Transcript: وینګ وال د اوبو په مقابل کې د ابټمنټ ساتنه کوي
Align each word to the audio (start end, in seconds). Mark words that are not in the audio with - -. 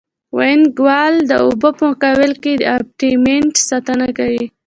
وینګ 0.37 0.69
وال 0.85 1.15
د 1.29 1.31
اوبو 1.43 1.69
په 1.77 1.83
مقابل 1.91 2.31
کې 2.43 2.51
د 2.57 2.61
ابټمنټ 2.77 3.53
ساتنه 3.69 4.07
کوي 4.17 4.45